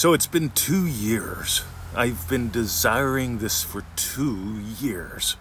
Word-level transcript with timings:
So 0.00 0.14
it's 0.14 0.26
been 0.26 0.48
two 0.48 0.86
years. 0.86 1.62
I've 1.94 2.26
been 2.26 2.48
desiring 2.48 3.36
this 3.36 3.62
for 3.62 3.84
two 3.96 4.58
years. 4.80 5.36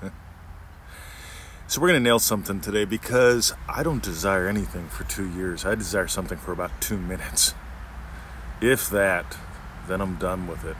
So 1.66 1.82
we're 1.82 1.88
going 1.88 2.00
to 2.00 2.04
nail 2.04 2.18
something 2.18 2.62
today 2.62 2.86
because 2.86 3.52
I 3.68 3.82
don't 3.82 4.02
desire 4.02 4.48
anything 4.48 4.88
for 4.88 5.04
two 5.04 5.28
years. 5.28 5.66
I 5.66 5.74
desire 5.74 6.08
something 6.08 6.38
for 6.38 6.52
about 6.52 6.70
two 6.80 6.96
minutes. 6.96 7.52
If 8.62 8.88
that, 8.88 9.36
then 9.86 10.00
I'm 10.00 10.16
done 10.16 10.46
with 10.46 10.64
it. 10.64 10.76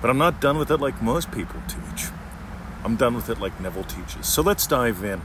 But 0.00 0.10
I'm 0.10 0.18
not 0.18 0.40
done 0.40 0.58
with 0.58 0.70
it 0.70 0.78
like 0.78 1.02
most 1.02 1.32
people 1.32 1.60
teach. 1.66 2.06
I'm 2.84 2.94
done 2.94 3.16
with 3.16 3.28
it 3.30 3.40
like 3.40 3.60
Neville 3.60 3.82
teaches. 3.82 4.28
So 4.28 4.42
let's 4.42 4.64
dive 4.64 5.02
in. 5.02 5.22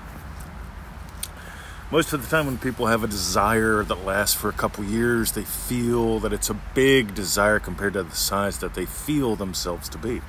Most 1.92 2.14
of 2.14 2.24
the 2.24 2.28
time, 2.28 2.48
when 2.48 2.58
people 2.58 2.88
have 2.88 3.04
a 3.04 3.08
desire 3.08 3.84
that 3.84 4.04
lasts 4.04 4.36
for 4.36 4.50
a 4.50 4.54
couple 4.54 4.84
years, 4.84 5.34
they 5.34 5.44
feel 5.44 6.20
that 6.22 6.34
it's 6.34 6.50
a 6.50 6.60
big 6.74 7.14
desire 7.14 7.60
compared 7.60 7.94
to 7.94 8.02
the 8.02 8.16
size 8.16 8.58
that 8.58 8.74
they 8.74 8.88
feel 8.88 9.36
themselves 9.36 9.88
to 9.90 10.00
be. 10.00 10.22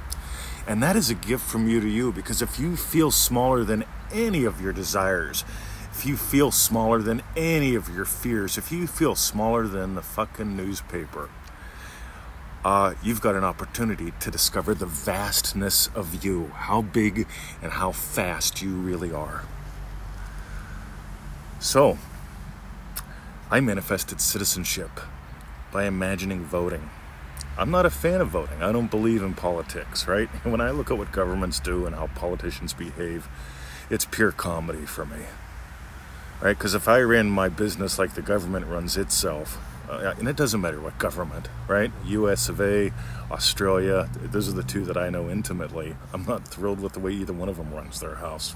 And 0.67 0.83
that 0.83 0.97
is 0.97 1.09
a 1.09 1.15
gift 1.15 1.43
from 1.43 1.67
you 1.67 1.81
to 1.81 1.89
you 1.89 2.13
because 2.13 2.43
if 2.43 2.59
you 2.59 2.77
feel 2.77 3.11
smaller 3.11 3.65
than 3.65 3.85
any 4.13 4.45
of 4.45 4.61
your 4.61 4.75
desires, 4.75 5.45
if 5.93 6.05
you 6.05 6.19
feel 6.19 6.51
smaller 6.51 7.01
than 7.01 7.23
any 7.35 7.75
of 7.75 7.89
your 7.89 8.05
fears, 8.05 8.59
if 8.59 8.71
you 8.71 8.87
feel 8.87 9.15
smaller 9.15 9.67
than 9.67 9.95
the 9.95 10.03
fucking 10.03 10.55
newspaper, 10.55 11.31
uh, 12.67 12.93
you've 13.03 13.23
got 13.23 13.35
an 13.35 13.45
opportunity 13.45 14.13
to 14.21 14.31
discover 14.31 14.75
the 14.75 14.85
vastness 14.85 15.89
of 15.95 16.23
you, 16.23 16.49
how 16.49 16.83
big 16.83 17.27
and 17.63 17.73
how 17.73 17.93
fast 17.93 18.61
you 18.61 18.75
really 18.75 19.11
are. 19.11 19.45
So, 21.59 21.99
I 23.51 23.61
manifested 23.61 24.21
citizenship 24.21 24.91
by 25.73 25.85
imagining 25.85 26.45
voting. 26.45 26.91
I'm 27.59 27.71
not 27.71 27.87
a 27.87 27.91
fan 27.91 28.21
of 28.21 28.29
voting. 28.29 28.63
I 28.63 28.73
don't 28.73 28.91
believe 28.91 29.23
in 29.23 29.33
politics, 29.33 30.07
right? 30.07 30.29
When 30.45 30.61
I 30.61 30.71
look 30.71 30.91
at 30.91 30.99
what 30.99 31.13
governments 31.13 31.59
do 31.59 31.87
and 31.87 31.97
how 31.97 32.09
politicians 32.09 32.75
behave, 32.75 33.29
it's 33.89 34.05
pure 34.05 34.33
comedy 34.33 34.85
for 34.85 35.07
me, 35.07 35.25
right? 36.43 36.59
Because 36.59 36.75
if 36.75 36.89
I 36.89 37.01
ran 37.01 37.31
my 37.31 37.49
business 37.49 37.99
like 37.99 38.15
the 38.15 38.23
government 38.23 38.67
runs 38.67 38.99
itself, 38.99 39.59
uh, 39.89 40.15
and 40.19 40.29
it 40.29 40.37
doesn't 40.37 40.61
matter 40.61 40.81
what 40.81 40.99
government, 40.99 41.49
right? 41.69 41.91
US 42.05 42.51
of 42.51 42.61
A, 42.61 42.93
Australia, 43.31 44.11
those 44.23 44.49
are 44.49 44.53
the 44.53 44.63
two 44.63 44.85
that 44.85 44.97
I 44.97 45.09
know 45.09 45.31
intimately. 45.31 45.97
I'm 46.13 46.27
not 46.27 46.47
thrilled 46.47 46.81
with 46.81 46.93
the 46.93 47.01
way 47.01 47.13
either 47.13 47.33
one 47.33 47.49
of 47.49 47.57
them 47.57 47.73
runs 47.73 48.01
their 48.01 48.17
house. 48.17 48.55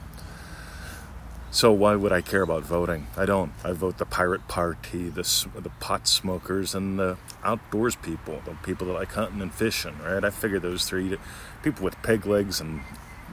So 1.53 1.73
why 1.73 1.97
would 1.97 2.13
I 2.13 2.21
care 2.21 2.43
about 2.43 2.63
voting? 2.63 3.09
I 3.17 3.27
don't. 3.27 3.53
I 3.65 3.73
vote 3.73 3.99
the 3.99 4.07
pirate 4.07 4.47
party, 4.47 5.09
the 5.09 5.25
the 5.57 5.71
pot 5.81 6.07
smokers, 6.07 6.77
and 6.77 6.97
the 6.97 7.17
outdoors 7.43 7.97
people, 7.97 8.41
the 8.45 8.53
people 8.63 8.87
that 8.87 8.93
like 8.93 9.13
hunting 9.13 9.43
and 9.43 9.53
fishing. 9.53 9.99
Right? 9.99 10.23
I 10.23 10.31
figure 10.31 10.61
those 10.61 10.85
three 10.85 11.19
people 11.65 11.85
with 11.85 12.01
peg 12.03 12.25
legs 12.25 12.61
and 12.61 12.83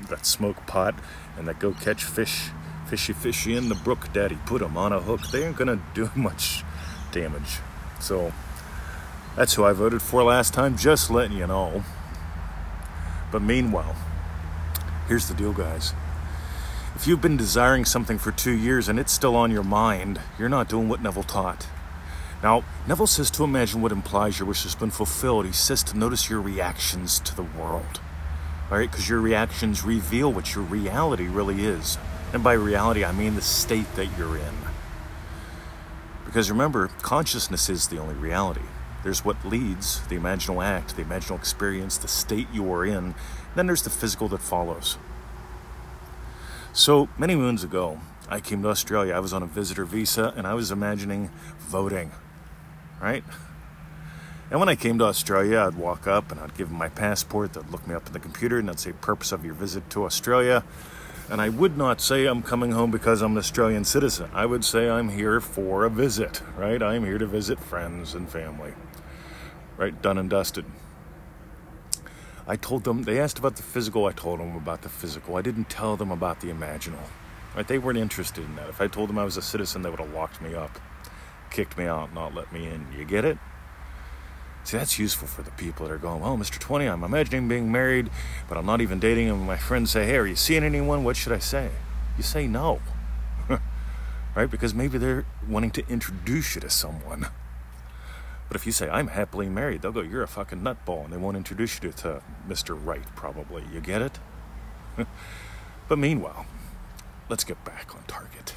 that 0.10 0.26
smoke 0.26 0.66
pot 0.66 0.96
and 1.38 1.48
that 1.48 1.60
go 1.60 1.74
catch 1.74 2.04
fish, 2.04 2.50
fishy 2.88 3.14
fishy 3.14 3.56
in 3.56 3.70
the 3.70 3.76
brook. 3.76 4.12
Daddy 4.14 4.40
put 4.48 4.62
them 4.62 4.78
on 4.78 4.92
a 4.92 5.00
hook. 5.00 5.22
They 5.32 5.46
ain't 5.46 5.56
gonna 5.56 5.80
do 5.94 6.10
much 6.16 6.64
damage. 7.12 7.60
So 8.00 8.34
that's 9.36 9.54
who 9.54 9.64
I 9.64 9.74
voted 9.74 10.02
for 10.02 10.24
last 10.24 10.56
time. 10.56 10.76
Just 10.76 11.12
letting 11.12 11.38
you 11.38 11.46
know. 11.46 11.84
But 13.32 13.44
meanwhile, 13.44 13.96
here's 15.08 15.28
the 15.28 15.36
deal, 15.36 15.54
guys. 15.54 15.94
If 16.98 17.06
you've 17.06 17.22
been 17.22 17.38
desiring 17.38 17.86
something 17.86 18.18
for 18.18 18.32
two 18.32 18.58
years 18.58 18.90
and 18.90 18.98
it's 18.98 19.14
still 19.14 19.36
on 19.36 19.52
your 19.52 19.62
mind, 19.62 20.20
you're 20.40 20.50
not 20.50 20.68
doing 20.68 20.90
what 20.90 21.00
Neville 21.00 21.22
taught. 21.22 21.68
Now, 22.42 22.64
Neville 22.88 23.06
says 23.06 23.30
to 23.32 23.44
imagine 23.44 23.84
what 23.84 23.92
implies 23.92 24.40
your 24.40 24.48
wish 24.48 24.64
has 24.64 24.74
been 24.74 24.90
fulfilled. 24.90 25.46
He 25.46 25.52
says 25.52 25.84
to 25.84 25.98
notice 25.98 26.28
your 26.28 26.42
reactions 26.42 27.20
to 27.20 27.36
the 27.36 27.44
world. 27.44 28.02
All 28.72 28.80
right, 28.80 28.90
because 28.90 29.08
your 29.08 29.22
reactions 29.22 29.84
reveal 29.84 30.34
what 30.34 30.56
your 30.56 30.64
reality 30.64 31.28
really 31.28 31.66
is. 31.66 32.00
And 32.34 32.44
by 32.44 32.54
reality, 32.54 33.06
I 33.06 33.12
mean 33.12 33.36
the 33.36 33.44
state 33.44 33.94
that 33.96 34.18
you're 34.18 34.36
in. 34.36 34.56
Because 36.26 36.50
remember, 36.50 36.88
consciousness 37.04 37.70
is 37.70 37.90
the 37.90 38.00
only 38.00 38.16
reality. 38.16 38.66
There's 39.04 39.24
what 39.24 39.46
leads, 39.46 40.02
the 40.08 40.18
imaginal 40.18 40.66
act, 40.66 40.96
the 40.96 41.04
imaginal 41.04 41.38
experience, 41.38 41.96
the 41.96 42.08
state 42.08 42.48
you 42.52 42.74
are 42.74 42.84
in. 42.84 43.14
Then 43.54 43.68
there's 43.68 43.84
the 43.84 43.92
physical 43.92 44.28
that 44.30 44.42
follows. 44.42 44.98
So 46.78 47.10
many 47.18 47.36
moons 47.36 47.64
ago, 47.64 48.00
I 48.30 48.40
came 48.40 48.62
to 48.62 48.70
Australia. 48.70 49.16
I 49.16 49.20
was 49.20 49.34
on 49.34 49.42
a 49.42 49.48
visitor 49.48 49.84
visa 49.84 50.32
and 50.38 50.46
I 50.46 50.54
was 50.54 50.70
imagining 50.70 51.32
voting, 51.58 52.12
right? 53.02 53.24
And 54.52 54.60
when 54.60 54.70
I 54.70 54.76
came 54.76 55.00
to 55.00 55.06
Australia, 55.06 55.58
I'd 55.58 55.74
walk 55.74 56.06
up 56.06 56.32
and 56.32 56.40
I'd 56.40 56.56
give 56.56 56.70
them 56.70 56.78
my 56.78 56.90
passport. 56.90 57.54
They'd 57.54 57.68
look 57.72 57.88
me 57.88 57.96
up 57.96 58.06
in 58.06 58.14
the 58.14 58.20
computer 58.20 58.60
and 58.60 58.70
they'd 58.70 58.78
say, 58.78 58.92
Purpose 58.92 59.32
of 59.32 59.44
your 59.44 59.56
visit 59.56 59.90
to 59.90 60.06
Australia. 60.06 60.64
And 61.32 61.42
I 61.42 61.50
would 61.50 61.80
not 61.80 62.00
say 62.00 62.28
I'm 62.28 62.44
coming 62.44 62.74
home 62.74 62.92
because 62.92 63.24
I'm 63.24 63.32
an 63.32 63.40
Australian 63.40 63.84
citizen. 63.84 64.30
I 64.32 64.46
would 64.46 64.64
say 64.64 64.88
I'm 64.88 65.10
here 65.10 65.42
for 65.42 65.84
a 65.84 65.90
visit, 65.90 66.44
right? 66.56 66.84
I'm 66.84 67.04
here 67.04 67.18
to 67.18 67.26
visit 67.26 67.60
friends 67.60 68.14
and 68.14 68.30
family, 68.30 68.74
right? 69.78 70.00
Done 70.00 70.20
and 70.20 70.30
dusted. 70.30 70.66
I 72.50 72.56
told 72.56 72.86
them, 72.86 73.04
they 73.04 73.20
asked 73.20 73.38
about 73.38 73.58
the 73.58 73.64
physical, 73.64 74.06
I 74.06 74.14
told 74.14 74.40
them 74.40 74.56
about 74.56 74.82
the 74.82 74.90
physical. 74.90 75.36
I 75.36 75.42
didn't 75.42 75.70
tell 75.70 75.98
them 75.98 76.12
about 76.12 76.40
the 76.40 76.48
imaginal. 76.48 77.04
Right? 77.54 77.68
They 77.68 77.78
weren't 77.78 77.98
interested 77.98 78.46
in 78.46 78.56
that. 78.56 78.70
If 78.70 78.80
I 78.80 78.88
told 78.88 79.10
them 79.10 79.20
I 79.20 79.26
was 79.26 79.36
a 79.36 79.42
citizen, 79.42 79.82
they 79.82 79.90
would 79.90 80.00
have 80.00 80.14
locked 80.14 80.42
me 80.42 80.56
up, 80.56 80.80
kicked 81.52 81.78
me 81.78 81.86
out, 81.86 82.14
not 82.14 82.34
let 82.34 82.54
me 82.54 82.68
in. 82.68 82.88
You 82.98 83.04
get 83.04 83.26
it? 83.26 83.38
See, 84.64 84.78
that's 84.78 84.98
useful 84.98 85.28
for 85.28 85.42
the 85.42 85.52
people 85.52 85.86
that 85.88 85.94
are 85.94 85.98
going, 85.98 86.22
well, 86.22 86.38
Mr. 86.38 86.60
20, 86.60 86.86
I'm 86.86 87.04
imagining 87.04 87.48
being 87.48 87.72
married, 87.72 88.10
but 88.48 88.58
I'm 88.58 88.66
not 88.66 88.80
even 88.80 89.00
dating. 89.00 89.30
And 89.30 89.46
my 89.46 89.58
friends 89.58 89.92
say, 89.92 90.06
hey, 90.06 90.18
are 90.18 90.26
you 90.26 90.36
seeing 90.36 90.64
anyone? 90.64 91.04
What 91.04 91.18
should 91.18 91.34
I 91.34 91.40
say? 91.40 91.72
You 92.18 92.24
say 92.24 92.48
no. 92.48 92.80
right? 94.36 94.50
Because 94.50 94.74
maybe 94.74 94.98
they're 94.98 95.26
wanting 95.48 95.72
to 95.72 95.88
introduce 95.90 96.56
you 96.56 96.62
to 96.62 96.70
someone. 96.70 97.28
But 98.48 98.56
if 98.56 98.66
you 98.66 98.72
say, 98.72 98.90
I'm 98.90 99.08
happily 99.08 99.50
married, 99.50 99.82
they'll 99.82 99.92
go, 99.92 100.02
You're 100.02 100.24
a 100.24 100.28
fucking 100.28 100.62
nutball, 100.62 101.04
and 101.04 101.14
they 101.14 101.18
won't 101.18 101.38
introduce 101.38 101.82
you 101.82 101.92
to 101.92 102.22
Mr. 102.48 102.78
Right, 102.82 103.04
probably. 103.16 103.64
You 103.74 103.82
get 103.82 104.02
it? 104.02 104.20
but 105.88 106.00
meanwhile, 106.00 106.46
let's 107.30 107.44
get 107.44 107.64
back 107.66 107.94
on 107.96 108.04
target. 108.08 108.54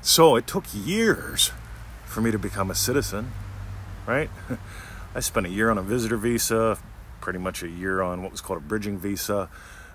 So 0.00 0.36
it 0.36 0.46
took 0.46 0.64
years 0.72 1.52
for 2.06 2.20
me 2.22 2.30
to 2.30 2.38
become 2.38 2.70
a 2.70 2.74
citizen, 2.74 3.32
right? 4.06 4.30
I 5.14 5.20
spent 5.20 5.46
a 5.46 5.50
year 5.50 5.70
on 5.70 5.76
a 5.76 5.82
visitor 5.82 6.16
visa, 6.16 6.78
pretty 7.20 7.38
much 7.38 7.62
a 7.62 7.68
year 7.68 8.00
on 8.00 8.22
what 8.22 8.32
was 8.32 8.40
called 8.40 8.58
a 8.58 8.62
bridging 8.62 8.98
visa, 8.98 9.50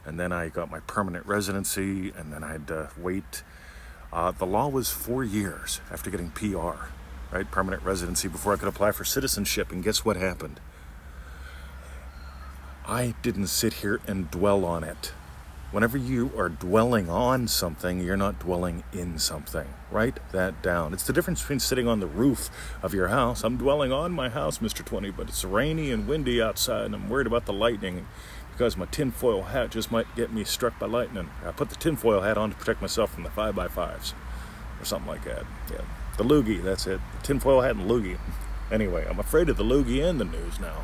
and 0.05 0.19
then 0.19 0.31
I 0.31 0.49
got 0.49 0.69
my 0.69 0.81
permanent 0.81 1.25
residency, 1.25 2.11
and 2.11 2.31
then 2.31 2.43
I 2.43 2.51
had 2.51 2.67
to 2.67 2.89
wait. 2.97 3.43
Uh, 4.13 4.31
the 4.31 4.45
law 4.45 4.67
was 4.67 4.91
four 4.91 5.23
years 5.23 5.81
after 5.91 6.11
getting 6.11 6.29
PR 6.29 6.85
right? 7.31 7.49
Permanent 7.49 7.83
residency 7.83 8.27
before 8.27 8.53
I 8.53 8.57
could 8.57 8.67
apply 8.67 8.91
for 8.91 9.03
citizenship. 9.03 9.71
And 9.71 9.83
guess 9.83 10.05
what 10.05 10.17
happened? 10.17 10.59
I 12.87 13.15
didn't 13.21 13.47
sit 13.47 13.73
here 13.75 13.99
and 14.07 14.29
dwell 14.29 14.63
on 14.63 14.83
it. 14.83 15.13
Whenever 15.71 15.97
you 15.97 16.31
are 16.37 16.47
dwelling 16.47 17.09
on 17.09 17.47
something, 17.47 17.99
you're 17.99 18.15
not 18.15 18.39
dwelling 18.39 18.83
in 18.93 19.19
something. 19.19 19.67
Write 19.91 20.19
that 20.31 20.61
down. 20.61 20.93
It's 20.93 21.03
the 21.03 21.11
difference 21.11 21.41
between 21.41 21.59
sitting 21.59 21.87
on 21.87 21.99
the 21.99 22.07
roof 22.07 22.49
of 22.81 22.93
your 22.93 23.09
house. 23.09 23.43
I'm 23.43 23.57
dwelling 23.57 23.91
on 23.91 24.13
my 24.13 24.29
house, 24.29 24.59
Mr. 24.59 24.85
20, 24.85 25.09
but 25.11 25.27
it's 25.27 25.43
rainy 25.43 25.91
and 25.91 26.07
windy 26.07 26.41
outside, 26.41 26.85
and 26.85 26.95
I'm 26.95 27.09
worried 27.09 27.27
about 27.27 27.45
the 27.45 27.53
lightning 27.53 28.07
because 28.51 28.77
my 28.77 28.85
tinfoil 28.85 29.43
hat 29.43 29.71
just 29.71 29.91
might 29.91 30.07
get 30.15 30.31
me 30.31 30.45
struck 30.45 30.79
by 30.79 30.85
lightning. 30.85 31.29
I 31.45 31.51
put 31.51 31.69
the 31.69 31.75
tinfoil 31.75 32.21
hat 32.21 32.37
on 32.37 32.51
to 32.51 32.55
protect 32.55 32.81
myself 32.81 33.13
from 33.13 33.23
the 33.23 33.29
5x5s 33.29 34.13
or 34.79 34.85
something 34.85 35.09
like 35.09 35.25
that. 35.25 35.43
Yeah. 35.69 35.81
The 36.17 36.23
loogie, 36.23 36.63
that's 36.63 36.87
it. 36.87 36.99
The 37.19 37.27
tinfoil 37.27 37.61
hat 37.61 37.75
and 37.75 37.89
loogie. 37.89 38.17
Anyway, 38.71 39.05
I'm 39.09 39.19
afraid 39.19 39.49
of 39.49 39.57
the 39.57 39.63
loogie 39.63 40.07
in 40.07 40.17
the 40.17 40.25
news 40.25 40.59
now. 40.59 40.83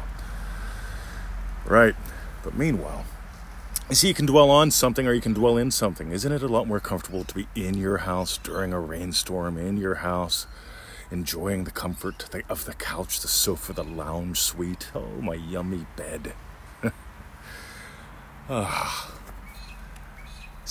Right. 1.65 1.95
But 2.43 2.55
meanwhile, 2.55 3.05
you 3.89 3.95
see, 3.95 4.07
you 4.09 4.13
can 4.13 4.25
dwell 4.25 4.49
on 4.49 4.71
something 4.71 5.07
or 5.07 5.13
you 5.13 5.21
can 5.21 5.33
dwell 5.33 5.57
in 5.57 5.71
something. 5.71 6.11
Isn't 6.11 6.31
it 6.31 6.43
a 6.43 6.47
lot 6.47 6.67
more 6.67 6.79
comfortable 6.79 7.23
to 7.23 7.35
be 7.35 7.47
in 7.55 7.75
your 7.75 7.97
house 7.97 8.37
during 8.37 8.73
a 8.73 8.79
rainstorm, 8.79 9.57
in 9.57 9.77
your 9.77 9.95
house, 9.95 10.47
enjoying 11.11 11.63
the 11.63 11.71
comfort 11.71 12.33
of 12.49 12.65
the 12.65 12.73
couch, 12.73 13.19
the 13.19 13.27
sofa, 13.27 13.73
the 13.73 13.83
lounge 13.83 14.39
suite? 14.39 14.89
Oh, 14.95 15.21
my 15.21 15.35
yummy 15.35 15.85
bed. 15.95 16.33
ah. 18.49 19.10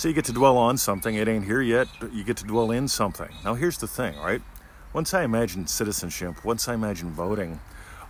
So 0.01 0.07
you 0.07 0.15
get 0.15 0.25
to 0.25 0.33
dwell 0.33 0.57
on 0.57 0.79
something. 0.79 1.13
It 1.13 1.27
ain't 1.27 1.45
here 1.45 1.61
yet, 1.61 1.87
but 1.99 2.11
you 2.11 2.23
get 2.23 2.35
to 2.37 2.43
dwell 2.43 2.71
in 2.71 2.87
something. 2.87 3.29
Now, 3.45 3.53
here's 3.53 3.77
the 3.77 3.85
thing, 3.85 4.17
right? 4.17 4.41
Once 4.93 5.13
I 5.13 5.21
imagined 5.21 5.69
citizenship, 5.69 6.43
once 6.43 6.67
I 6.67 6.73
imagined 6.73 7.11
voting, 7.11 7.59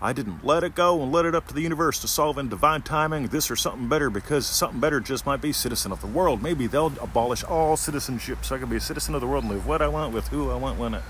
I 0.01 0.13
didn't 0.13 0.45
let 0.45 0.63
it 0.63 0.73
go 0.73 1.03
and 1.03 1.11
let 1.11 1.25
it 1.25 1.35
up 1.35 1.49
to 1.49 1.53
the 1.53 1.59
universe 1.59 1.99
to 1.99 2.07
solve 2.07 2.37
in 2.37 2.47
divine 2.47 2.81
timing 2.83 3.27
this 3.27 3.51
or 3.51 3.57
something 3.57 3.89
better 3.89 4.09
because 4.09 4.47
something 4.47 4.79
better 4.79 5.01
just 5.01 5.25
might 5.25 5.41
be 5.41 5.51
citizen 5.51 5.91
of 5.91 5.99
the 5.99 6.07
world. 6.07 6.41
Maybe 6.41 6.65
they'll 6.65 6.93
abolish 7.01 7.43
all 7.43 7.75
citizenship 7.75 8.45
so 8.45 8.55
I 8.55 8.59
can 8.59 8.69
be 8.69 8.77
a 8.77 8.79
citizen 8.79 9.13
of 9.13 9.19
the 9.19 9.27
world 9.27 9.43
and 9.43 9.51
live 9.51 9.67
what 9.67 9.81
I 9.81 9.89
want 9.89 10.13
with 10.13 10.29
who 10.29 10.49
I 10.49 10.55
want 10.55 10.79
when 10.79 10.95
I. 10.95 11.01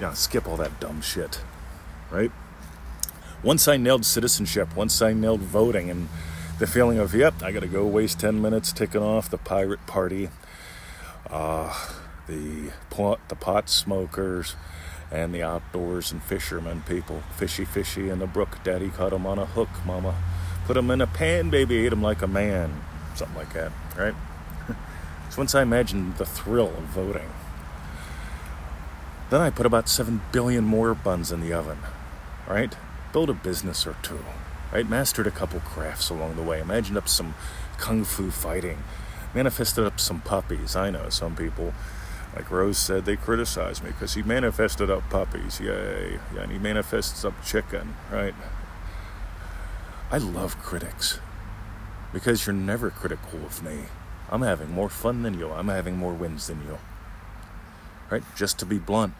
Yeah, 0.00 0.12
skip 0.12 0.46
all 0.46 0.56
that 0.58 0.78
dumb 0.78 1.00
shit, 1.00 1.42
right? 2.12 2.30
Once 3.42 3.66
I 3.66 3.76
nailed 3.76 4.04
citizenship, 4.04 4.76
once 4.76 5.02
I 5.02 5.14
nailed 5.14 5.40
voting, 5.40 5.90
and 5.90 6.08
the 6.60 6.66
feeling 6.66 6.98
of, 6.98 7.14
yep, 7.14 7.42
I 7.42 7.52
got 7.52 7.60
to 7.60 7.66
go 7.66 7.86
waste 7.86 8.20
10 8.20 8.40
minutes 8.42 8.70
ticking 8.70 9.02
off 9.02 9.30
the 9.30 9.38
pirate 9.38 9.86
party, 9.86 10.28
uh, 11.30 11.74
the, 12.28 12.70
pot, 12.90 13.18
the 13.28 13.34
pot 13.34 13.70
smokers, 13.70 14.56
and 15.10 15.34
the 15.34 15.42
outdoors 15.42 16.12
and 16.12 16.22
fishermen 16.22 16.82
people. 16.82 17.22
Fishy, 17.34 17.64
fishy 17.64 18.10
in 18.10 18.18
the 18.18 18.26
brook. 18.26 18.58
Daddy 18.62 18.90
caught 18.90 19.14
him 19.14 19.26
on 19.26 19.38
a 19.38 19.46
hook, 19.46 19.70
mama. 19.86 20.14
Put 20.66 20.76
him 20.76 20.90
in 20.90 21.00
a 21.00 21.06
pan, 21.06 21.48
baby, 21.48 21.78
ate 21.78 21.94
him 21.94 22.02
like 22.02 22.20
a 22.20 22.28
man. 22.28 22.82
Something 23.14 23.38
like 23.38 23.54
that, 23.54 23.72
right? 23.96 24.14
so 25.30 25.38
once 25.38 25.54
I 25.54 25.62
imagined 25.62 26.18
the 26.18 26.26
thrill 26.26 26.68
of 26.68 26.84
voting, 26.84 27.30
then 29.30 29.40
I 29.40 29.48
put 29.48 29.64
about 29.64 29.88
7 29.88 30.20
billion 30.30 30.64
more 30.64 30.94
buns 30.94 31.32
in 31.32 31.40
the 31.40 31.54
oven, 31.54 31.78
right? 32.46 32.76
Build 33.14 33.30
a 33.30 33.34
business 33.34 33.86
or 33.86 33.96
two 34.02 34.22
right? 34.72 34.88
Mastered 34.88 35.26
a 35.26 35.30
couple 35.30 35.60
crafts 35.60 36.10
along 36.10 36.36
the 36.36 36.42
way, 36.42 36.60
imagined 36.60 36.96
up 36.96 37.08
some 37.08 37.34
kung 37.78 38.04
fu 38.04 38.30
fighting, 38.30 38.78
manifested 39.34 39.84
up 39.84 39.98
some 40.00 40.20
puppies. 40.20 40.76
I 40.76 40.90
know 40.90 41.08
some 41.08 41.36
people, 41.36 41.72
like 42.34 42.50
Rose 42.50 42.78
said, 42.78 43.04
they 43.04 43.16
criticize 43.16 43.82
me 43.82 43.90
because 43.90 44.14
he 44.14 44.22
manifested 44.22 44.90
up 44.90 45.08
puppies. 45.10 45.60
Yay. 45.60 46.18
Yeah, 46.34 46.42
and 46.42 46.52
he 46.52 46.58
manifests 46.58 47.24
up 47.24 47.34
chicken, 47.44 47.96
right? 48.10 48.34
I 50.10 50.18
love 50.18 50.58
critics 50.58 51.20
because 52.12 52.46
you're 52.46 52.54
never 52.54 52.90
critical 52.90 53.44
of 53.44 53.62
me. 53.62 53.84
I'm 54.28 54.42
having 54.42 54.70
more 54.70 54.88
fun 54.88 55.22
than 55.22 55.38
you. 55.38 55.50
I'm 55.50 55.68
having 55.68 55.96
more 55.96 56.12
wins 56.12 56.46
than 56.46 56.60
you. 56.62 56.78
Right? 58.10 58.22
Just 58.36 58.58
to 58.58 58.66
be 58.66 58.78
blunt 58.78 59.14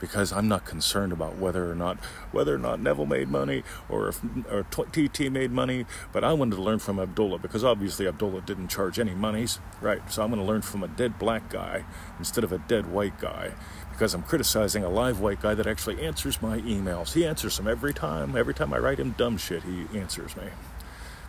because 0.00 0.32
I'm 0.32 0.48
not 0.48 0.64
concerned 0.64 1.12
about 1.12 1.36
whether 1.36 1.70
or 1.70 1.74
not 1.74 1.98
whether 2.32 2.54
or 2.54 2.58
not 2.58 2.80
Neville 2.80 3.06
made 3.06 3.28
money 3.28 3.62
or 3.88 4.08
if 4.08 4.20
or 4.50 4.64
TT 4.64 5.30
made 5.30 5.50
money. 5.50 5.86
But 6.12 6.24
I 6.24 6.32
wanted 6.32 6.56
to 6.56 6.62
learn 6.62 6.78
from 6.78 6.98
Abdullah 6.98 7.38
because 7.38 7.64
obviously 7.64 8.06
Abdullah 8.06 8.42
didn't 8.42 8.68
charge 8.68 8.98
any 8.98 9.14
monies, 9.14 9.58
right? 9.80 10.00
So 10.10 10.22
I'm 10.22 10.30
going 10.30 10.40
to 10.40 10.46
learn 10.46 10.62
from 10.62 10.82
a 10.82 10.88
dead 10.88 11.18
black 11.18 11.50
guy 11.50 11.84
instead 12.18 12.44
of 12.44 12.52
a 12.52 12.58
dead 12.58 12.86
white 12.86 13.18
guy 13.18 13.52
because 13.92 14.12
I'm 14.12 14.22
criticizing 14.22 14.84
a 14.84 14.90
live 14.90 15.20
white 15.20 15.40
guy 15.40 15.54
that 15.54 15.66
actually 15.66 16.04
answers 16.04 16.42
my 16.42 16.58
emails. 16.58 17.14
He 17.14 17.24
answers 17.24 17.56
them 17.56 17.66
every 17.66 17.94
time. 17.94 18.36
Every 18.36 18.52
time 18.52 18.74
I 18.74 18.78
write 18.78 19.00
him 19.00 19.14
dumb 19.16 19.38
shit, 19.38 19.62
he 19.62 19.86
answers 19.98 20.36
me. 20.36 20.44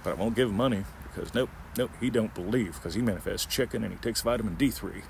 But 0.03 0.11
I 0.11 0.13
won't 0.15 0.35
give 0.35 0.49
him 0.49 0.57
money 0.57 0.83
because 1.03 1.33
nope, 1.33 1.49
nope, 1.77 1.91
he 1.99 2.09
don't 2.09 2.33
believe 2.33 2.75
because 2.75 2.93
he 2.93 3.01
manifests 3.01 3.45
chicken 3.45 3.83
and 3.83 3.93
he 3.93 3.99
takes 3.99 4.21
vitamin 4.21 4.55
D3. 4.57 5.01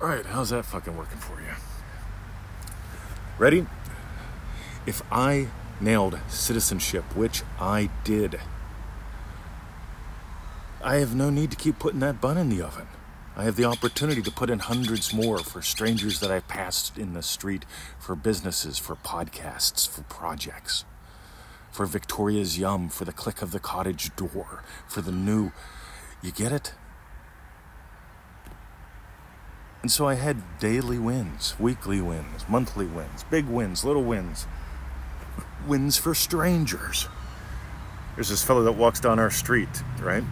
All 0.00 0.08
right, 0.08 0.26
how's 0.26 0.50
that 0.50 0.64
fucking 0.64 0.96
working 0.96 1.18
for 1.18 1.40
you? 1.40 1.54
Ready? 3.38 3.66
If 4.86 5.02
I 5.10 5.48
nailed 5.80 6.18
citizenship, 6.28 7.04
which 7.16 7.42
I 7.58 7.88
did, 8.04 8.38
I 10.84 10.96
have 10.96 11.14
no 11.14 11.30
need 11.30 11.50
to 11.50 11.56
keep 11.56 11.78
putting 11.78 12.00
that 12.00 12.20
bun 12.20 12.36
in 12.36 12.50
the 12.50 12.62
oven. 12.62 12.86
I 13.34 13.44
have 13.44 13.56
the 13.56 13.64
opportunity 13.64 14.20
to 14.20 14.30
put 14.30 14.50
in 14.50 14.58
hundreds 14.58 15.14
more 15.14 15.38
for 15.38 15.62
strangers 15.62 16.20
that 16.20 16.30
I 16.30 16.40
passed 16.40 16.98
in 16.98 17.14
the 17.14 17.22
street, 17.22 17.64
for 17.98 18.14
businesses, 18.14 18.78
for 18.78 18.96
podcasts, 18.96 19.88
for 19.88 20.02
projects, 20.02 20.84
for 21.70 21.86
Victoria's 21.86 22.58
Yum, 22.58 22.90
for 22.90 23.06
the 23.06 23.12
click 23.12 23.40
of 23.40 23.50
the 23.50 23.60
cottage 23.60 24.14
door, 24.14 24.62
for 24.86 25.00
the 25.00 25.12
new. 25.12 25.52
You 26.20 26.32
get 26.32 26.52
it? 26.52 26.74
And 29.82 29.90
so 29.90 30.06
I 30.06 30.14
had 30.14 30.40
daily 30.60 30.98
wins, 30.98 31.58
weekly 31.58 32.00
wins, 32.00 32.48
monthly 32.48 32.86
wins, 32.86 33.24
big 33.24 33.46
wins, 33.46 33.84
little 33.84 34.04
wins, 34.04 34.46
wins 35.66 35.98
for 35.98 36.14
strangers. 36.14 37.08
There's 38.14 38.28
this 38.28 38.44
fellow 38.44 38.62
that 38.62 38.72
walks 38.72 39.00
down 39.00 39.18
our 39.18 39.30
street, 39.30 39.82
right? 40.00 40.22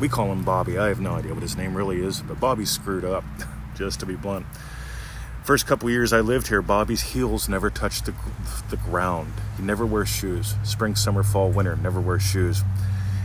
We 0.00 0.08
call 0.08 0.32
him 0.32 0.42
Bobby. 0.42 0.78
I 0.78 0.88
have 0.88 1.00
no 1.00 1.16
idea 1.16 1.34
what 1.34 1.42
his 1.42 1.56
name 1.56 1.76
really 1.76 2.00
is, 2.00 2.22
but 2.22 2.40
Bobby 2.40 2.64
screwed 2.64 3.04
up, 3.04 3.24
just 3.74 4.00
to 4.00 4.06
be 4.06 4.14
blunt. 4.14 4.46
First 5.44 5.66
couple 5.66 5.90
years 5.90 6.12
I 6.12 6.20
lived 6.20 6.48
here, 6.48 6.62
Bobby's 6.62 7.00
heels 7.00 7.48
never 7.48 7.70
touched 7.70 8.06
the, 8.06 8.14
the 8.70 8.76
ground. 8.76 9.32
He 9.56 9.62
never 9.62 9.84
wears 9.84 10.08
shoes. 10.08 10.54
Spring, 10.62 10.94
summer, 10.94 11.22
fall, 11.22 11.50
winter, 11.50 11.76
never 11.76 12.00
wears 12.00 12.22
shoes 12.22 12.62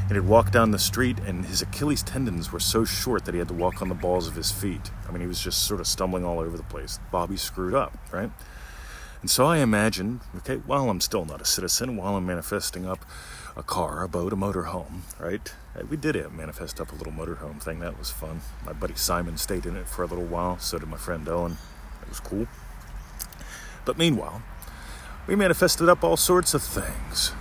and 0.07 0.11
he'd 0.11 0.21
walk 0.21 0.51
down 0.51 0.71
the 0.71 0.79
street 0.79 1.17
and 1.19 1.45
his 1.45 1.61
Achilles 1.61 2.03
tendons 2.03 2.51
were 2.51 2.59
so 2.59 2.85
short 2.85 3.25
that 3.25 3.33
he 3.33 3.39
had 3.39 3.47
to 3.47 3.53
walk 3.53 3.81
on 3.81 3.89
the 3.89 3.95
balls 3.95 4.27
of 4.27 4.35
his 4.35 4.51
feet. 4.51 4.91
I 5.07 5.11
mean, 5.11 5.21
he 5.21 5.27
was 5.27 5.39
just 5.39 5.63
sort 5.63 5.79
of 5.79 5.87
stumbling 5.87 6.25
all 6.25 6.39
over 6.39 6.57
the 6.57 6.63
place. 6.63 6.99
Bobby 7.11 7.37
screwed 7.37 7.73
up, 7.73 7.97
right? 8.11 8.31
And 9.21 9.29
so 9.29 9.45
I 9.45 9.59
imagined, 9.59 10.19
okay, 10.37 10.57
while 10.57 10.89
I'm 10.89 10.99
still 10.99 11.23
not 11.23 11.41
a 11.41 11.45
citizen, 11.45 11.95
while 11.95 12.17
I'm 12.17 12.25
manifesting 12.25 12.85
up 12.85 13.05
a 13.55 13.63
car, 13.63 14.03
a 14.03 14.09
boat, 14.09 14.33
a 14.33 14.35
motorhome, 14.35 15.01
right? 15.19 15.53
We 15.89 15.95
did 15.95 16.15
it, 16.15 16.31
manifest 16.33 16.81
up 16.81 16.91
a 16.91 16.95
little 16.95 17.13
motorhome 17.13 17.61
thing. 17.61 17.79
That 17.79 17.97
was 17.97 18.09
fun. 18.09 18.41
My 18.65 18.73
buddy 18.73 18.95
Simon 18.95 19.37
stayed 19.37 19.65
in 19.65 19.77
it 19.77 19.87
for 19.87 20.03
a 20.03 20.07
little 20.07 20.25
while. 20.25 20.59
So 20.59 20.77
did 20.77 20.89
my 20.89 20.97
friend 20.97 21.27
Owen. 21.29 21.57
It 22.01 22.09
was 22.09 22.19
cool. 22.19 22.47
But 23.85 23.97
meanwhile, 23.97 24.41
we 25.25 25.35
manifested 25.35 25.87
up 25.87 26.03
all 26.03 26.17
sorts 26.17 26.53
of 26.53 26.61
things. 26.61 27.31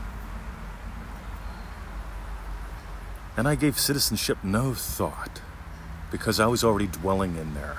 And 3.37 3.49
I 3.49 3.55
gave 3.55 3.79
citizenship 3.79 4.38
no 4.43 4.75
thought 4.75 5.40
because 6.11 6.38
I 6.38 6.46
was 6.46 6.62
already 6.62 6.87
dwelling 6.87 7.37
in 7.37 7.55
there. 7.55 7.79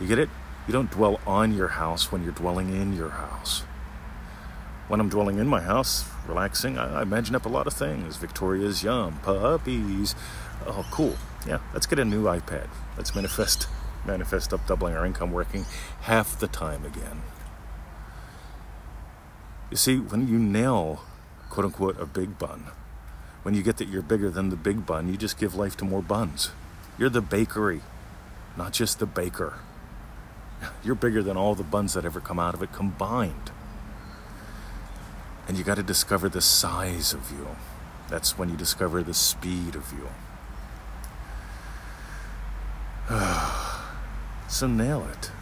You 0.00 0.06
get 0.06 0.18
it? 0.18 0.28
You 0.66 0.72
don't 0.72 0.90
dwell 0.90 1.20
on 1.26 1.54
your 1.54 1.68
house 1.68 2.12
when 2.12 2.22
you're 2.22 2.32
dwelling 2.32 2.68
in 2.68 2.94
your 2.94 3.10
house. 3.10 3.60
When 4.88 5.00
I'm 5.00 5.08
dwelling 5.08 5.38
in 5.38 5.48
my 5.48 5.62
house, 5.62 6.04
relaxing, 6.26 6.78
I, 6.78 7.02
imagine 7.02 7.34
up 7.34 7.46
a 7.46 7.48
lot 7.48 7.66
of 7.66 7.72
things. 7.72 8.16
Victoria's 8.16 8.82
Yum, 8.82 9.18
puppies. 9.22 10.14
Oh, 10.66 10.86
cool. 10.90 11.16
Yeah, 11.46 11.58
let's 11.72 11.86
get 11.86 11.98
a 11.98 12.04
new 12.04 12.24
iPad. 12.24 12.68
Let's 12.96 13.14
manifest 13.14 13.68
manifest 14.04 14.52
up 14.52 14.66
doubling 14.66 14.94
our 14.96 15.06
income 15.06 15.32
working 15.32 15.64
half 16.02 16.38
the 16.38 16.48
time 16.48 16.84
again. 16.84 17.22
You 19.70 19.76
see, 19.76 19.96
when 19.96 20.28
you 20.28 20.38
nail, 20.38 21.04
quote 21.48 21.64
unquote, 21.64 21.98
a 22.00 22.06
big 22.06 22.38
bun, 22.38 22.66
when 23.42 23.54
you 23.54 23.62
get 23.62 23.78
that 23.78 23.88
you're 23.88 24.02
bigger 24.02 24.30
than 24.30 24.50
the 24.50 24.56
big 24.56 24.86
bun, 24.86 25.08
you 25.08 25.16
just 25.16 25.38
give 25.38 25.54
life 25.54 25.76
to 25.78 25.84
more 25.84 26.02
buns. 26.02 26.50
You're 26.98 27.08
the 27.08 27.20
bakery, 27.20 27.80
not 28.56 28.72
just 28.72 28.98
the 28.98 29.06
baker. 29.06 29.54
You're 30.84 30.94
bigger 30.94 31.22
than 31.22 31.36
all 31.36 31.54
the 31.54 31.64
buns 31.64 31.94
that 31.94 32.04
ever 32.04 32.20
come 32.20 32.38
out 32.38 32.54
of 32.54 32.62
it 32.62 32.72
combined. 32.72 33.50
And 35.48 35.58
you 35.58 35.64
got 35.64 35.74
to 35.74 35.82
discover 35.82 36.28
the 36.28 36.40
size 36.40 37.12
of 37.12 37.32
you. 37.32 37.48
That's 38.08 38.38
when 38.38 38.48
you 38.48 38.56
discover 38.56 39.02
the 39.02 39.14
speed 39.14 39.74
of 39.74 39.92
you. 39.92 40.08
so 44.48 44.68
nail 44.68 45.04
it. 45.10 45.32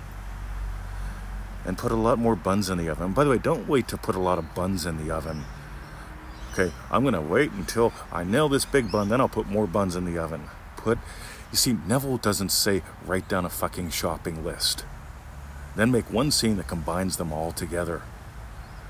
And 1.66 1.76
put 1.76 1.92
a 1.92 1.96
lot 1.96 2.18
more 2.18 2.34
buns 2.34 2.70
in 2.70 2.78
the 2.78 2.88
oven. 2.88 3.12
By 3.12 3.24
the 3.24 3.30
way, 3.30 3.36
don't 3.36 3.68
wait 3.68 3.88
to 3.88 3.98
put 3.98 4.14
a 4.14 4.20
lot 4.20 4.38
of 4.38 4.54
buns 4.54 4.86
in 4.86 4.96
the 4.96 5.14
oven 5.14 5.44
Okay, 6.52 6.72
I'm 6.90 7.04
gonna 7.04 7.20
wait 7.20 7.52
until 7.52 7.92
I 8.12 8.24
nail 8.24 8.48
this 8.48 8.64
big 8.64 8.90
bun, 8.90 9.08
then 9.08 9.20
I'll 9.20 9.28
put 9.28 9.46
more 9.46 9.66
buns 9.66 9.94
in 9.94 10.04
the 10.04 10.18
oven. 10.18 10.48
Put, 10.76 10.98
you 11.50 11.56
see, 11.56 11.76
Neville 11.86 12.18
doesn't 12.18 12.50
say 12.50 12.82
write 13.04 13.28
down 13.28 13.44
a 13.44 13.50
fucking 13.50 13.90
shopping 13.90 14.44
list. 14.44 14.84
Then 15.76 15.90
make 15.90 16.12
one 16.12 16.30
scene 16.30 16.56
that 16.56 16.68
combines 16.68 17.16
them 17.16 17.32
all 17.32 17.52
together. 17.52 18.02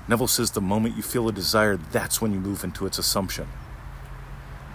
Neville 0.07 0.27
says 0.27 0.51
the 0.51 0.61
moment 0.61 0.97
you 0.97 1.03
feel 1.03 1.27
a 1.27 1.31
desire, 1.31 1.77
that's 1.77 2.21
when 2.21 2.33
you 2.33 2.39
move 2.39 2.63
into 2.63 2.85
its 2.85 2.97
assumption. 2.97 3.47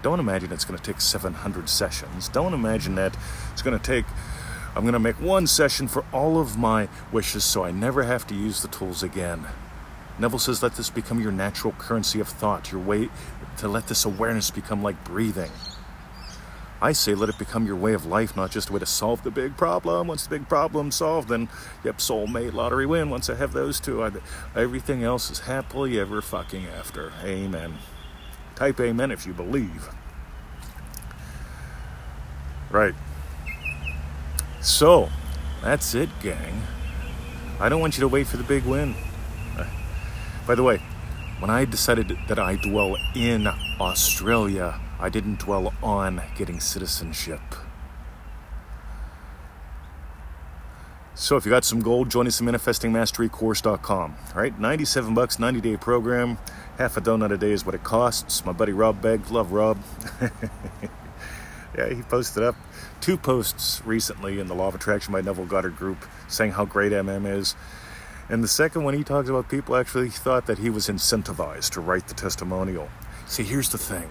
Don't 0.01 0.19
imagine 0.19 0.51
it's 0.51 0.63
going 0.65 0.79
to 0.79 0.83
take 0.83 1.01
700 1.01 1.67
sessions. 1.67 2.29
Don't 2.29 2.53
imagine 2.53 2.95
that 2.95 3.17
it's 3.51 3.61
going 3.61 3.77
to 3.77 3.83
take, 3.83 4.05
I'm 4.75 4.83
going 4.83 4.93
to 4.93 4.99
make 4.99 5.19
one 5.19 5.47
session 5.47 5.87
for 5.87 6.05
all 6.13 6.39
of 6.39 6.57
my 6.57 6.87
wishes 7.11 7.43
so 7.43 7.63
I 7.63 7.71
never 7.71 8.03
have 8.03 8.25
to 8.27 8.35
use 8.35 8.61
the 8.61 8.67
tools 8.67 9.03
again. 9.03 9.45
Neville 10.19 10.39
says, 10.39 10.63
let 10.63 10.75
this 10.75 10.89
become 10.89 11.21
your 11.21 11.31
natural 11.31 11.73
currency 11.73 12.19
of 12.19 12.27
thought, 12.27 12.71
your 12.71 12.81
way 12.81 13.09
to 13.57 13.67
let 13.67 13.87
this 13.87 14.05
awareness 14.05 14.49
become 14.49 14.81
like 14.81 15.03
breathing. 15.03 15.51
I 16.79 16.91
say 16.91 17.15
let 17.15 17.29
it 17.29 17.39
become 17.39 17.65
your 17.65 17.75
way 17.75 17.93
of 17.93 18.05
life, 18.05 18.35
not 18.35 18.51
just 18.51 18.69
a 18.69 18.73
way 18.73 18.79
to 18.79 18.85
solve 18.85 19.23
the 19.23 19.31
big 19.31 19.57
problem. 19.57 20.07
Once 20.07 20.23
the 20.23 20.37
big 20.37 20.47
problem's 20.47 20.95
solved, 20.95 21.29
then, 21.29 21.49
yep, 21.83 21.97
soulmate, 21.97 22.53
lottery 22.53 22.85
win. 22.85 23.09
Once 23.09 23.29
I 23.29 23.35
have 23.35 23.51
those 23.51 23.79
two, 23.79 24.03
I, 24.03 24.11
everything 24.55 25.03
else 25.03 25.31
is 25.31 25.39
happily 25.39 25.99
ever 25.99 26.21
fucking 26.21 26.67
after. 26.67 27.13
Amen. 27.23 27.77
Type 28.55 28.79
amen 28.79 29.11
if 29.11 29.25
you 29.25 29.33
believe. 29.33 29.89
Right. 32.69 32.93
So, 34.61 35.09
that's 35.63 35.95
it, 35.95 36.09
gang. 36.21 36.61
I 37.59 37.69
don't 37.69 37.81
want 37.81 37.97
you 37.97 38.01
to 38.01 38.07
wait 38.07 38.27
for 38.27 38.37
the 38.37 38.43
big 38.43 38.65
win. 38.65 38.93
By 40.47 40.55
the 40.55 40.63
way, 40.63 40.77
when 41.39 41.51
I 41.51 41.65
decided 41.65 42.17
that 42.29 42.39
I 42.39 42.55
dwell 42.55 42.95
in 43.13 43.47
Australia, 43.81 44.79
I 44.97 45.09
didn't 45.09 45.39
dwell 45.39 45.73
on 45.83 46.21
getting 46.37 46.61
citizenship. 46.61 47.41
So 51.15 51.35
if 51.35 51.45
you 51.45 51.51
got 51.51 51.65
some 51.65 51.81
gold, 51.81 52.09
join 52.09 52.27
us 52.27 52.39
at 52.39 52.47
manifestingmasterycourse.com. 52.47 54.15
All 54.35 54.41
right, 54.41 54.57
97 54.57 55.13
bucks, 55.13 55.37
90 55.37 55.59
day 55.59 55.75
program. 55.75 56.37
Half 56.77 56.95
a 56.95 57.01
donut 57.01 57.33
a 57.33 57.37
day 57.37 57.51
is 57.51 57.65
what 57.65 57.75
it 57.75 57.83
costs. 57.83 58.45
My 58.45 58.53
buddy 58.53 58.71
Rob 58.71 59.01
begged. 59.01 59.29
Love 59.29 59.51
Rob. 59.51 59.79
yeah, 61.77 61.89
he 61.89 62.03
posted 62.03 62.43
up 62.43 62.55
two 63.01 63.17
posts 63.17 63.81
recently 63.83 64.39
in 64.39 64.47
the 64.47 64.55
Law 64.55 64.69
of 64.69 64.75
Attraction 64.75 65.11
by 65.11 65.19
Neville 65.21 65.45
Goddard 65.45 65.75
group 65.75 65.97
saying 66.29 66.51
how 66.51 66.63
great 66.63 66.93
MM 66.93 67.29
is. 67.29 67.55
And 68.29 68.43
the 68.43 68.47
second 68.47 68.83
one, 68.83 68.93
he 68.93 69.03
talks 69.03 69.29
about 69.29 69.49
people 69.49 69.75
actually 69.75 70.09
thought 70.09 70.47
that 70.47 70.57
he 70.59 70.69
was 70.69 70.87
incentivized 70.87 71.71
to 71.71 71.81
write 71.81 72.07
the 72.07 72.13
testimonial. 72.13 72.89
See, 73.25 73.43
here's 73.43 73.69
the 73.69 73.77
thing. 73.77 74.09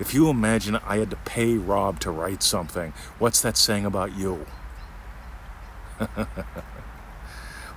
If 0.00 0.12
you 0.12 0.28
imagine 0.28 0.76
I 0.76 0.96
had 0.96 1.10
to 1.10 1.16
pay 1.16 1.54
Rob 1.54 2.00
to 2.00 2.10
write 2.10 2.42
something, 2.42 2.92
what's 3.20 3.40
that 3.42 3.56
saying 3.56 3.86
about 3.86 4.16
you? 4.16 4.44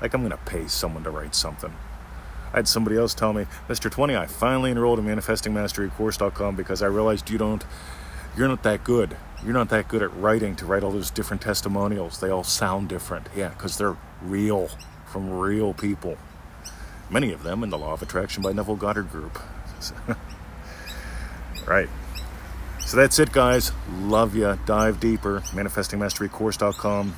like 0.01 0.13
I'm 0.13 0.21
going 0.21 0.31
to 0.31 0.37
pay 0.37 0.67
someone 0.67 1.03
to 1.03 1.11
write 1.11 1.35
something. 1.35 1.71
I 2.53 2.57
had 2.57 2.67
somebody 2.67 2.97
else 2.97 3.13
tell 3.13 3.33
me, 3.33 3.45
Mr. 3.67 3.91
20, 3.91 4.15
I 4.15 4.25
finally 4.25 4.71
enrolled 4.71 4.97
in 4.97 5.05
manifestingmasterycourse.com 5.05 6.55
because 6.55 6.81
I 6.81 6.87
realized 6.87 7.29
you 7.29 7.37
don't, 7.37 7.63
you're 8.35 8.47
not 8.47 8.63
that 8.63 8.83
good. 8.83 9.15
You're 9.43 9.53
not 9.53 9.69
that 9.69 9.87
good 9.87 10.01
at 10.01 10.15
writing 10.15 10.55
to 10.55 10.65
write 10.65 10.83
all 10.83 10.91
those 10.91 11.11
different 11.11 11.43
testimonials. 11.43 12.19
They 12.19 12.29
all 12.29 12.43
sound 12.43 12.89
different. 12.89 13.27
Yeah, 13.35 13.49
because 13.49 13.77
they're 13.77 13.97
real 14.23 14.71
from 15.07 15.29
real 15.29 15.73
people. 15.73 16.17
Many 17.09 17.31
of 17.31 17.43
them 17.43 17.63
in 17.63 17.69
the 17.69 17.77
Law 17.77 17.93
of 17.93 18.01
Attraction 18.01 18.43
by 18.43 18.51
Neville 18.51 18.75
Goddard 18.75 19.09
Group. 19.11 19.39
right. 21.67 21.87
So 22.81 22.97
that's 22.97 23.19
it, 23.19 23.31
guys. 23.31 23.71
Love 23.99 24.35
you. 24.35 24.59
Dive 24.65 24.99
deeper. 24.99 25.39
ManifestingMasteryCourse.com. 25.51 27.15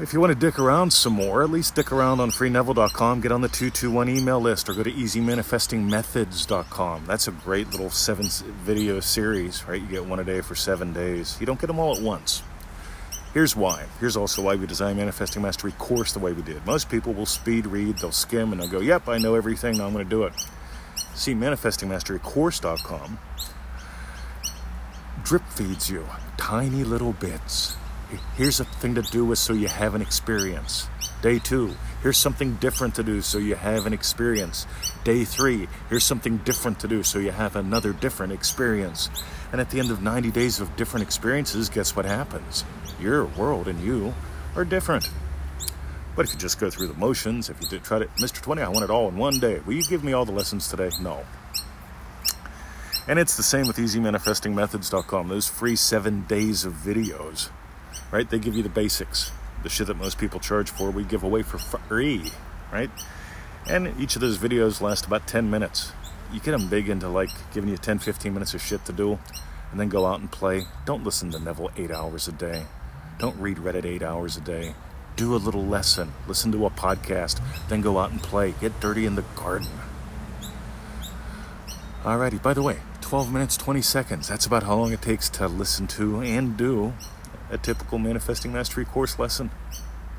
If 0.00 0.12
you 0.12 0.18
want 0.18 0.32
to 0.32 0.38
dick 0.38 0.58
around 0.58 0.92
some 0.92 1.12
more, 1.12 1.44
at 1.44 1.50
least 1.50 1.76
dick 1.76 1.92
around 1.92 2.18
on 2.18 2.32
freeneville.com, 2.32 3.20
get 3.20 3.30
on 3.30 3.42
the 3.42 3.48
221 3.48 4.08
email 4.08 4.40
list, 4.40 4.68
or 4.68 4.74
go 4.74 4.82
to 4.82 4.90
easymanifestingmethods.com. 4.90 7.06
That's 7.06 7.28
a 7.28 7.30
great 7.30 7.70
little 7.70 7.90
seven 7.90 8.26
video 8.64 8.98
series, 8.98 9.64
right? 9.68 9.80
You 9.80 9.86
get 9.86 10.04
one 10.04 10.18
a 10.18 10.24
day 10.24 10.40
for 10.40 10.56
seven 10.56 10.92
days. 10.92 11.36
You 11.38 11.46
don't 11.46 11.60
get 11.60 11.68
them 11.68 11.78
all 11.78 11.96
at 11.96 12.02
once. 12.02 12.42
Here's 13.34 13.54
why. 13.54 13.84
Here's 14.00 14.16
also 14.16 14.42
why 14.42 14.54
we 14.54 14.66
designed 14.66 14.96
Manifesting 14.96 15.42
Mastery 15.42 15.72
course 15.72 16.12
the 16.12 16.20
way 16.20 16.32
we 16.32 16.42
did. 16.42 16.64
Most 16.64 16.88
people 16.88 17.12
will 17.12 17.26
speed 17.26 17.66
read, 17.66 17.98
they'll 17.98 18.12
skim, 18.12 18.52
and 18.52 18.60
they'll 18.60 18.68
go, 18.68 18.80
Yep, 18.80 19.08
I 19.08 19.18
know 19.18 19.34
everything, 19.34 19.76
now 19.76 19.86
I'm 19.86 19.92
going 19.92 20.04
to 20.04 20.10
do 20.10 20.22
it. 20.22 20.32
See, 21.14 21.34
ManifestingMasteryCourse.com 21.34 23.18
drip 25.24 25.46
feeds 25.48 25.90
you 25.90 26.06
tiny 26.36 26.84
little 26.84 27.12
bits 27.14 27.76
Here's 28.36 28.60
a 28.60 28.64
thing 28.64 28.94
to 28.94 29.02
do 29.02 29.24
with 29.24 29.38
so 29.38 29.52
you 29.52 29.68
have 29.68 29.94
an 29.94 30.02
experience. 30.02 30.88
Day 31.22 31.38
two, 31.38 31.74
here's 32.02 32.18
something 32.18 32.54
different 32.56 32.94
to 32.96 33.02
do 33.02 33.22
so 33.22 33.38
you 33.38 33.54
have 33.54 33.86
an 33.86 33.92
experience. 33.92 34.66
Day 35.04 35.24
three, 35.24 35.68
here's 35.88 36.04
something 36.04 36.38
different 36.38 36.78
to 36.80 36.88
do 36.88 37.02
so 37.02 37.18
you 37.18 37.30
have 37.30 37.56
another 37.56 37.92
different 37.92 38.32
experience. 38.32 39.08
And 39.52 39.60
at 39.60 39.70
the 39.70 39.80
end 39.80 39.90
of 39.90 40.02
90 40.02 40.30
days 40.30 40.60
of 40.60 40.74
different 40.76 41.06
experiences, 41.06 41.68
guess 41.68 41.96
what 41.96 42.04
happens? 42.04 42.64
Your 43.00 43.26
world 43.26 43.68
and 43.68 43.80
you 43.80 44.14
are 44.56 44.64
different. 44.64 45.10
But 46.16 46.26
if 46.26 46.32
you 46.32 46.38
just 46.38 46.60
go 46.60 46.70
through 46.70 46.86
the 46.86 46.94
motions, 46.94 47.50
if 47.50 47.60
you 47.60 47.78
try 47.78 47.98
to, 47.98 48.06
Mr. 48.06 48.40
20, 48.40 48.62
I 48.62 48.68
want 48.68 48.84
it 48.84 48.90
all 48.90 49.08
in 49.08 49.16
one 49.16 49.40
day. 49.40 49.60
Will 49.66 49.74
you 49.74 49.82
give 49.82 50.04
me 50.04 50.12
all 50.12 50.24
the 50.24 50.32
lessons 50.32 50.68
today? 50.68 50.90
No. 51.00 51.24
And 53.08 53.18
it's 53.18 53.36
the 53.36 53.42
same 53.42 53.66
with 53.66 53.76
easymanifestingmethods.com, 53.76 55.28
those 55.28 55.48
free 55.48 55.76
seven 55.76 56.24
days 56.26 56.64
of 56.64 56.72
videos 56.72 57.50
right? 58.10 58.28
They 58.28 58.38
give 58.38 58.54
you 58.54 58.62
the 58.62 58.68
basics, 58.68 59.32
the 59.62 59.68
shit 59.68 59.88
that 59.88 59.96
most 59.96 60.18
people 60.18 60.40
charge 60.40 60.70
for, 60.70 60.90
we 60.90 61.04
give 61.04 61.24
away 61.24 61.42
for 61.42 61.58
free, 61.58 62.30
right? 62.72 62.90
And 63.66 63.92
each 64.00 64.14
of 64.14 64.20
those 64.20 64.38
videos 64.38 64.80
lasts 64.80 65.06
about 65.06 65.26
10 65.26 65.50
minutes. 65.50 65.92
You 66.32 66.40
get 66.40 66.52
them 66.52 66.68
big 66.68 66.88
into 66.88 67.08
like 67.08 67.30
giving 67.52 67.70
you 67.70 67.76
10, 67.76 67.98
15 67.98 68.32
minutes 68.32 68.54
of 68.54 68.62
shit 68.62 68.84
to 68.84 68.92
do, 68.92 69.18
and 69.70 69.80
then 69.80 69.88
go 69.88 70.06
out 70.06 70.20
and 70.20 70.30
play. 70.30 70.62
Don't 70.84 71.04
listen 71.04 71.30
to 71.32 71.38
Neville 71.38 71.70
eight 71.76 71.90
hours 71.90 72.28
a 72.28 72.32
day. 72.32 72.66
Don't 73.18 73.38
read 73.40 73.58
Reddit 73.58 73.84
eight 73.84 74.02
hours 74.02 74.36
a 74.36 74.40
day. 74.40 74.74
Do 75.16 75.34
a 75.34 75.36
little 75.36 75.64
lesson. 75.64 76.12
Listen 76.26 76.50
to 76.52 76.66
a 76.66 76.70
podcast. 76.70 77.40
Then 77.68 77.80
go 77.80 77.98
out 77.98 78.10
and 78.10 78.22
play. 78.22 78.54
Get 78.60 78.80
dirty 78.80 79.06
in 79.06 79.14
the 79.14 79.24
garden. 79.36 79.68
Alrighty, 82.02 82.42
by 82.42 82.52
the 82.52 82.62
way, 82.62 82.80
12 83.00 83.32
minutes, 83.32 83.56
20 83.56 83.80
seconds. 83.80 84.28
That's 84.28 84.44
about 84.44 84.64
how 84.64 84.76
long 84.76 84.92
it 84.92 85.00
takes 85.00 85.28
to 85.30 85.48
listen 85.48 85.86
to 85.88 86.20
and 86.20 86.56
do 86.56 86.92
a 87.50 87.58
typical 87.58 87.98
Manifesting 87.98 88.52
Mastery 88.52 88.84
course 88.84 89.18
lesson? 89.18 89.50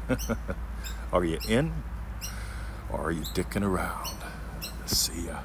are 1.13 1.25
you 1.25 1.37
in 1.47 1.73
or 2.89 3.07
are 3.07 3.11
you 3.11 3.21
dicking 3.33 3.63
around? 3.63 4.17
See 4.85 5.27
ya. 5.27 5.39